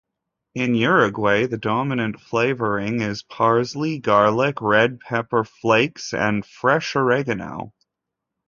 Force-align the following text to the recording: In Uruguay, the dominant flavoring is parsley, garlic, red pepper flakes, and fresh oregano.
In 0.55 0.73
Uruguay, 0.73 1.45
the 1.45 1.59
dominant 1.59 2.19
flavoring 2.19 3.01
is 3.01 3.21
parsley, 3.21 3.99
garlic, 3.99 4.59
red 4.59 4.99
pepper 4.99 5.43
flakes, 5.43 6.11
and 6.11 6.43
fresh 6.43 6.95
oregano. 6.95 7.71